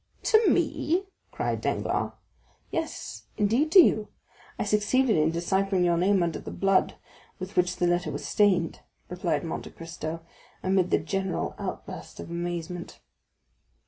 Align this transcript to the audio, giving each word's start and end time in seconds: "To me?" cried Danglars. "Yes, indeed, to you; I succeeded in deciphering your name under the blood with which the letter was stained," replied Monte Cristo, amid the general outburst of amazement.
"To 0.23 0.49
me?" 0.49 1.03
cried 1.31 1.61
Danglars. 1.61 2.13
"Yes, 2.71 3.25
indeed, 3.37 3.71
to 3.73 3.79
you; 3.79 4.07
I 4.57 4.63
succeeded 4.63 5.15
in 5.15 5.29
deciphering 5.29 5.83
your 5.83 5.95
name 5.95 6.23
under 6.23 6.39
the 6.39 6.49
blood 6.49 6.95
with 7.37 7.55
which 7.55 7.75
the 7.75 7.85
letter 7.85 8.09
was 8.09 8.25
stained," 8.25 8.79
replied 9.09 9.43
Monte 9.43 9.69
Cristo, 9.69 10.21
amid 10.63 10.89
the 10.89 10.97
general 10.97 11.53
outburst 11.59 12.19
of 12.19 12.31
amazement. 12.31 12.99